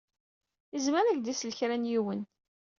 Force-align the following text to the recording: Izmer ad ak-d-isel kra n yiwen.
Izmer 0.75 1.03
ad 1.05 1.11
ak-d-isel 1.13 1.51
kra 1.57 1.75
n 1.81 1.89
yiwen. 1.89 2.21